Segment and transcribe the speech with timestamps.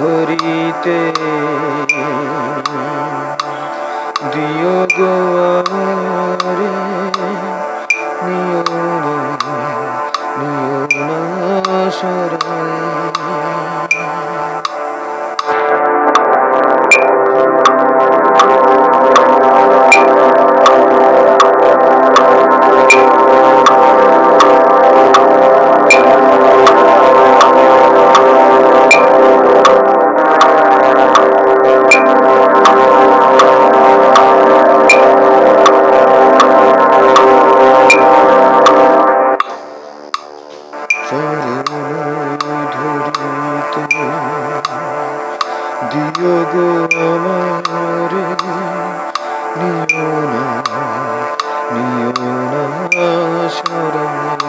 [0.00, 0.98] ধরিতে
[4.32, 5.49] দিও গো
[45.90, 46.68] দিও গো
[47.06, 48.24] আমারে
[51.72, 52.64] নিও না
[53.48, 54.39] সরাই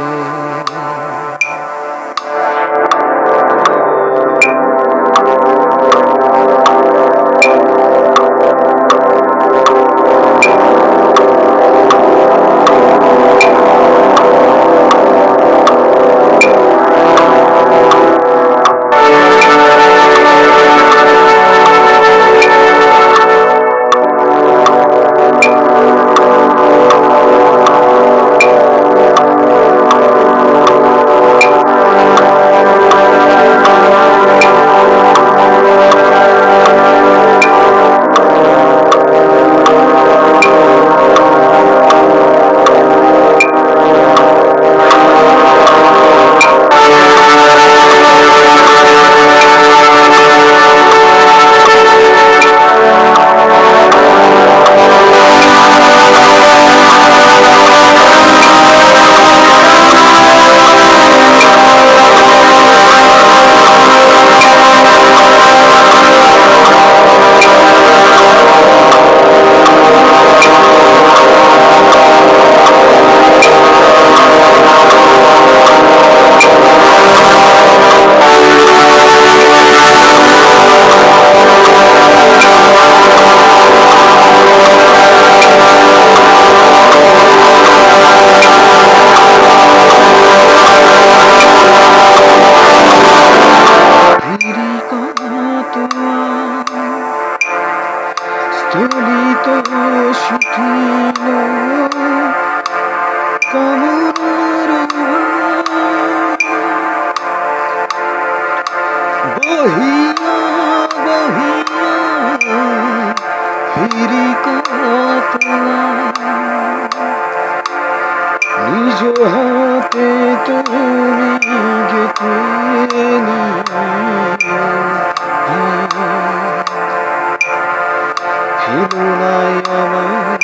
[129.71, 130.41] আমার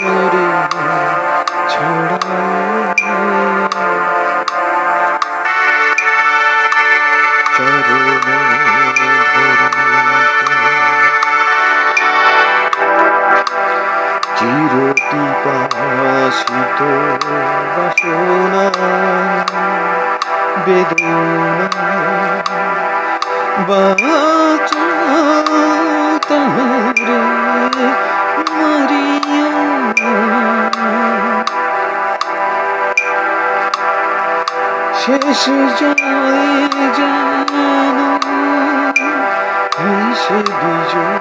[1.69, 2.17] ছড়া
[14.37, 16.79] চিরটি পাশিত
[17.75, 18.65] বাসনা
[20.65, 21.17] বেদনা
[23.67, 25.76] বাঁচাও
[35.27, 37.51] শেষ যায় যেন
[40.21, 41.17] সে বিজয়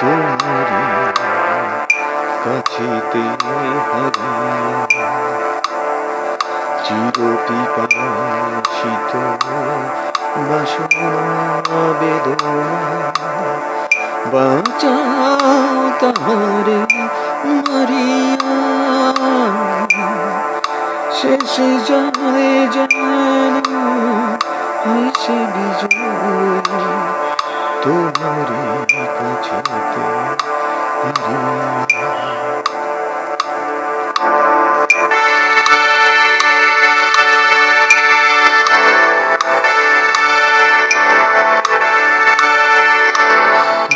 [0.00, 0.84] তোমারি
[2.44, 3.24] কাছেতে
[3.88, 5.06] হারিয়া
[6.84, 9.12] চিরটি পাশিত
[10.48, 11.10] বাসনা,
[12.00, 12.54] বেদনা
[14.32, 16.80] বাঁচাও তাহারে
[17.66, 18.79] মারিয়া।
[21.60, 23.80] হাসে জয় জানো
[24.84, 26.50] হাসে বিজয়
[27.82, 28.60] তোমারই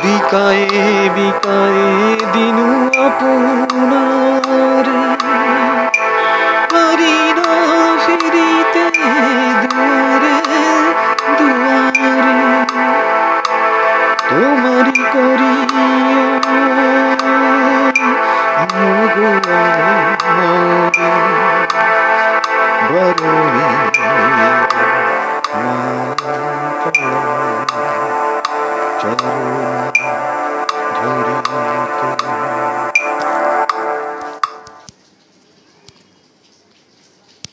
[0.02, 1.90] বিকায়ে বিকায়ে
[2.32, 2.68] দিনু
[3.04, 4.84] আপনার